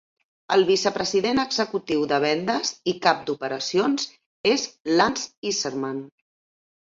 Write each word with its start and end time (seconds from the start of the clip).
El 0.53 0.63
vicepresident 0.67 1.41
executiu 1.41 2.05
de 2.11 2.19
vendes 2.23 2.71
i 2.93 2.95
cap 3.05 3.21
d'operacions 3.27 4.07
és 4.53 4.67
Lance 5.01 5.51
Iserman. 5.51 6.01